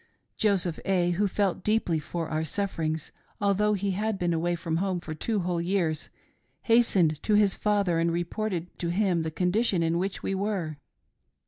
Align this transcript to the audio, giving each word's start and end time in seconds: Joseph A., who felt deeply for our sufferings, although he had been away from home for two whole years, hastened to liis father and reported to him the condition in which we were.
Joseph 0.35 0.79
A., 0.83 1.11
who 1.11 1.27
felt 1.27 1.63
deeply 1.63 1.99
for 1.99 2.27
our 2.27 2.43
sufferings, 2.43 3.11
although 3.39 3.73
he 3.75 3.91
had 3.91 4.17
been 4.17 4.33
away 4.33 4.55
from 4.55 4.77
home 4.77 4.99
for 4.99 5.13
two 5.13 5.41
whole 5.41 5.61
years, 5.61 6.09
hastened 6.63 7.21
to 7.21 7.35
liis 7.35 7.55
father 7.55 7.99
and 7.99 8.11
reported 8.11 8.65
to 8.79 8.89
him 8.89 9.21
the 9.21 9.29
condition 9.29 9.83
in 9.83 9.99
which 9.99 10.23
we 10.23 10.33
were. 10.33 10.77